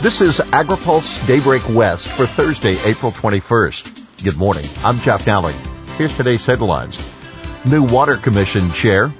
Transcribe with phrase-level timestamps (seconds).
[0.00, 4.22] This is AgriPulse Daybreak West for Thursday, April 21st.
[4.22, 4.64] Good morning.
[4.84, 5.56] I'm Jeff Dowling.
[5.96, 7.12] Here's today's headlines.
[7.64, 9.10] New Water Commission Chair.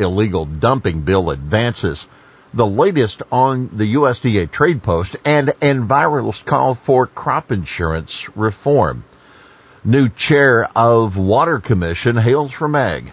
[0.00, 2.08] Illegal dumping bill advances.
[2.52, 9.04] The latest on the USDA trade post and environmentalist call for crop insurance reform.
[9.84, 13.12] New chair of Water Commission hails from Ag.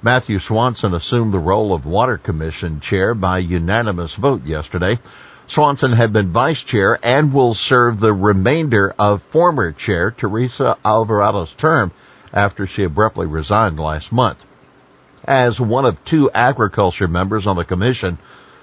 [0.00, 5.00] Matthew Swanson assumed the role of Water Commission chair by unanimous vote yesterday.
[5.46, 11.52] Swanson had been vice chair and will serve the remainder of former chair Teresa Alvarado's
[11.52, 11.90] term
[12.32, 14.44] after she abruptly resigned last month.
[15.24, 18.18] As one of two agriculture members on the commission,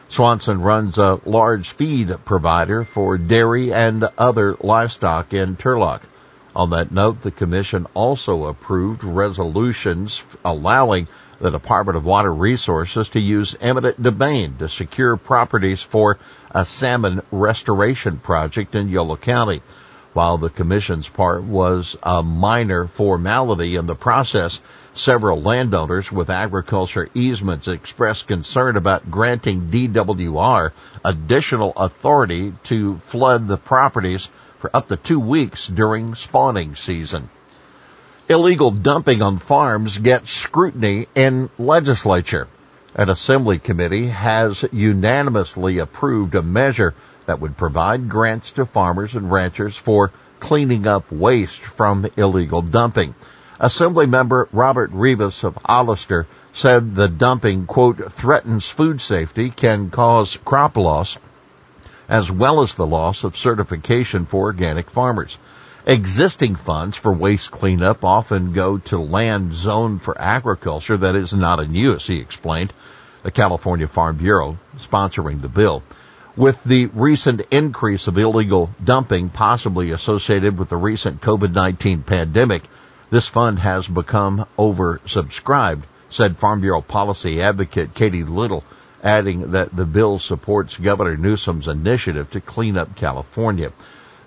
[0.10, 6.02] Swanson runs a large feed provider for dairy and other livestock in Turlock.
[6.56, 11.08] On that note, the commission also approved resolutions allowing
[11.40, 16.18] the Department of Water Resources to use eminent domain to secure properties for
[16.52, 19.62] a salmon restoration project in Yolo County.
[20.14, 24.60] While the commission's part was a minor formality in the process,
[24.96, 30.72] several landowners with agriculture easements expressed concern about granting DWR
[31.06, 37.30] additional authority to flood the properties for up to two weeks during spawning season.
[38.28, 42.48] Illegal dumping on farms gets scrutiny in legislature.
[42.96, 46.96] An assembly committee has unanimously approved a measure
[47.28, 53.14] that would provide grants to farmers and ranchers for cleaning up waste from illegal dumping.
[53.60, 60.40] Assembly member Robert Rivas of Hollister said the dumping, quote, threatens food safety, can cause
[60.44, 61.18] crop loss,
[62.08, 65.38] as well as the loss of certification for organic farmers.
[65.86, 71.60] Existing funds for waste cleanup often go to land zoned for agriculture that is not
[71.62, 72.74] in use, he explained.
[73.24, 75.82] The California Farm Bureau sponsoring the bill.
[76.36, 82.64] With the recent increase of illegal dumping possibly associated with the recent COVID-19 pandemic,
[83.10, 88.64] this fund has become oversubscribed, said Farm Bureau policy advocate Katie Little,
[89.02, 93.72] adding that the bill supports Governor Newsom's initiative to clean up California.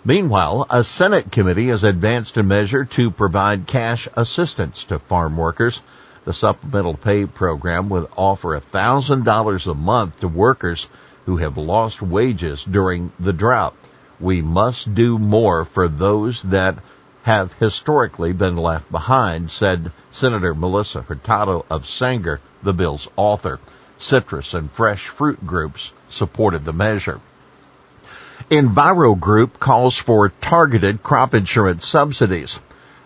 [0.05, 5.81] Meanwhile, a Senate committee has advanced a measure to provide cash assistance to farm workers.
[6.25, 10.89] The supplemental pay program would offer $1,000 a month to workers
[11.25, 13.77] who have lost wages during the drought.
[14.19, 16.79] We must do more for those that
[17.23, 23.61] have historically been left behind, said Senator Melissa Hurtado of Sanger, the bill's author.
[23.99, 27.21] Citrus and fresh fruit groups supported the measure.
[28.51, 32.59] Enviro Group calls for targeted crop insurance subsidies.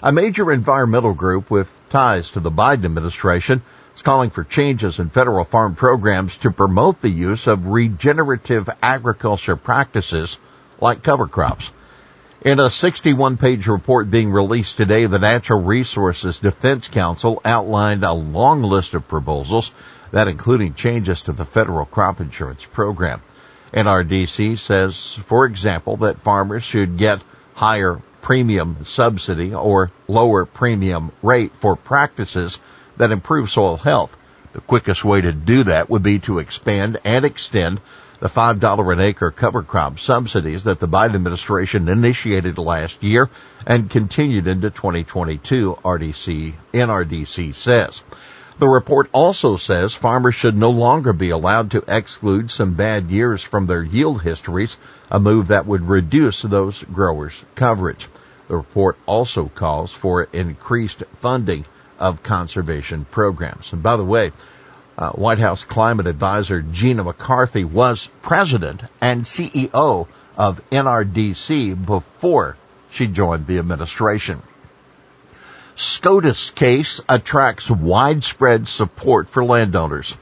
[0.02, 3.62] A major environmental group with ties to the Biden administration
[3.94, 9.56] is calling for changes in federal farm programs to promote the use of regenerative agriculture
[9.56, 10.38] practices
[10.80, 11.70] like cover crops.
[12.42, 18.12] In a 61 page report being released today, the Natural Resources Defense Council outlined a
[18.12, 19.72] long list of proposals
[20.12, 23.22] that including changes to the federal crop insurance program.
[23.76, 27.22] NRDC says, for example, that farmers should get
[27.54, 32.58] higher premium subsidy or lower premium rate for practices
[32.96, 34.16] that improve soil health.
[34.54, 37.82] The quickest way to do that would be to expand and extend
[38.18, 43.28] the $5 an acre cover crop subsidies that the Biden administration initiated last year
[43.66, 48.02] and continued into 2022, RDC, NRDC says.
[48.58, 53.42] The report also says farmers should no longer be allowed to exclude some bad years
[53.42, 54.78] from their yield histories,
[55.10, 58.08] a move that would reduce those growers' coverage.
[58.48, 61.66] The report also calls for increased funding
[61.98, 63.74] of conservation programs.
[63.74, 64.32] And by the way,
[64.96, 70.06] uh, White House climate advisor Gina McCarthy was president and CEO
[70.38, 72.56] of NRDC before
[72.90, 74.42] she joined the administration.
[75.78, 80.16] SCOTUS case attracts widespread support for landowners.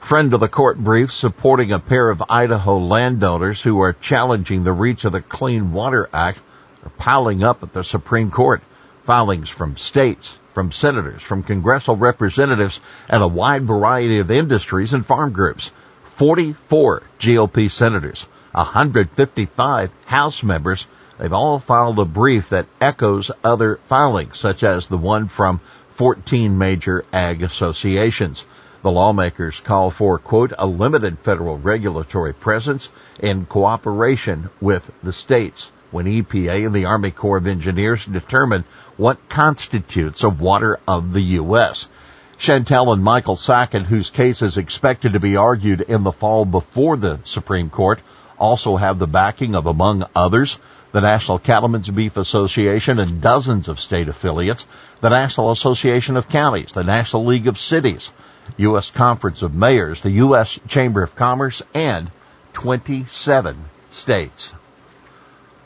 [0.00, 4.72] Friend of the court brief supporting a pair of Idaho landowners who are challenging the
[4.72, 6.40] reach of the Clean Water Act
[6.84, 8.62] are piling up at the Supreme Court.
[9.04, 15.06] Filings from states, from senators, from congressional representatives, and a wide variety of industries and
[15.06, 15.70] farm groups.
[16.16, 20.86] 44 GOP senators, 155 House members,
[21.18, 25.60] They've all filed a brief that echoes other filings, such as the one from
[25.92, 28.44] 14 major ag associations.
[28.82, 35.72] The lawmakers call for, quote, a limited federal regulatory presence in cooperation with the states
[35.90, 38.64] when EPA and the Army Corps of Engineers determine
[38.98, 41.88] what constitutes a water of the U.S.
[42.36, 46.98] Chantell and Michael Sackett, whose case is expected to be argued in the fall before
[46.98, 48.00] the Supreme Court,
[48.38, 50.58] also have the backing of, among others,
[50.92, 54.64] the National Cattlemen's Beef Association and dozens of state affiliates,
[55.00, 58.10] the National Association of Counties, the National League of Cities,
[58.56, 58.90] U.S.
[58.90, 60.58] Conference of Mayors, the U.S.
[60.68, 62.10] Chamber of Commerce, and
[62.52, 63.56] 27
[63.90, 64.54] states.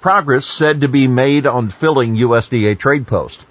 [0.00, 3.44] Progress said to be made on filling USDA trade post.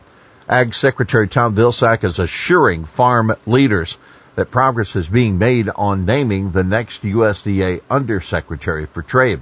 [0.49, 3.97] Ag Secretary Tom Vilsack is assuring farm leaders
[4.39, 9.41] that progress is being made on naming the next USDA Undersecretary for Trade.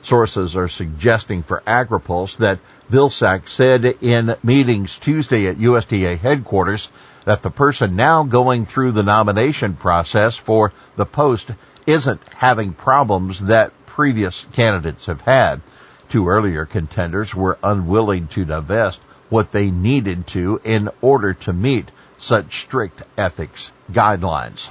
[0.00, 2.58] Sources are suggesting for AgriPulse that
[2.90, 6.88] Vilsack said in meetings Tuesday at USDA headquarters
[7.26, 11.50] that the person now going through the nomination process for the post
[11.86, 15.60] isn't having problems that previous candidates have had.
[16.08, 21.92] Two earlier contenders were unwilling to divest what they needed to in order to meet
[22.18, 24.70] such strict ethics guidelines.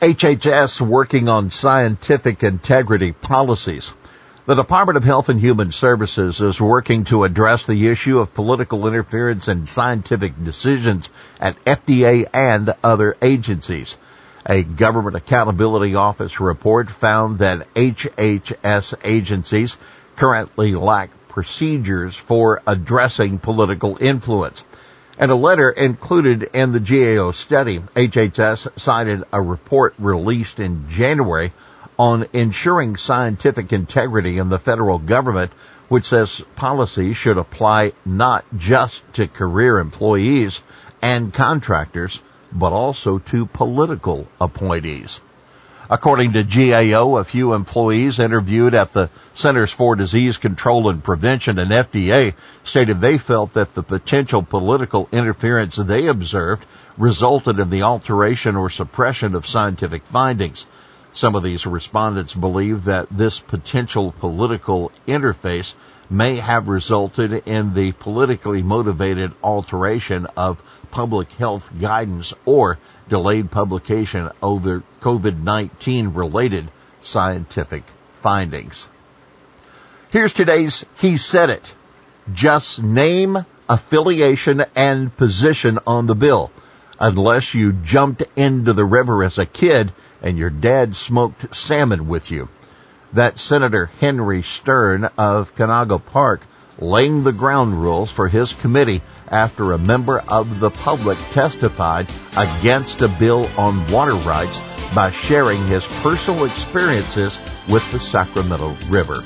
[0.00, 3.92] HHS working on scientific integrity policies.
[4.46, 8.86] The Department of Health and Human Services is working to address the issue of political
[8.86, 13.98] interference in scientific decisions at FDA and other agencies.
[14.46, 19.76] A Government Accountability Office report found that HHS agencies
[20.16, 24.64] currently lack procedures for addressing political influence.
[25.20, 31.52] And a letter included in the GAO study, HHS cited a report released in January
[31.98, 35.50] on ensuring scientific integrity in the federal government,
[35.88, 40.62] which says policy should apply not just to career employees
[41.02, 42.22] and contractors,
[42.52, 45.20] but also to political appointees.
[45.90, 51.58] According to GAO, a few employees interviewed at the Centers for Disease Control and Prevention
[51.58, 56.66] and FDA stated they felt that the potential political interference they observed
[56.98, 60.66] resulted in the alteration or suppression of scientific findings.
[61.14, 65.72] Some of these respondents believe that this potential political interface
[66.10, 72.78] may have resulted in the politically motivated alteration of public health guidance or
[73.08, 76.70] delayed publication over COVID-19 related
[77.02, 77.82] scientific
[78.22, 78.88] findings.
[80.10, 81.74] Here's today's He Said It.
[82.32, 86.50] Just name, affiliation, and position on the bill.
[86.98, 92.30] Unless you jumped into the river as a kid and your dad smoked salmon with
[92.30, 92.48] you.
[93.14, 96.42] That Senator Henry Stern of Canoga Park
[96.78, 102.06] laying the ground rules for his committee after a member of the public testified
[102.36, 104.60] against a bill on water rights
[104.94, 107.38] by sharing his personal experiences
[107.68, 109.22] with the Sacramento River.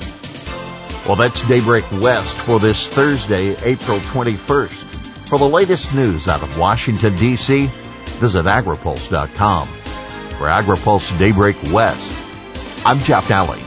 [1.05, 5.27] Well, that's Daybreak West for this Thursday, April 21st.
[5.27, 7.65] For the latest news out of Washington, D.C.,
[8.19, 9.67] visit agripulse.com.
[9.67, 12.17] For AgriPulse Daybreak West,
[12.85, 13.62] I'm Jeff Alley.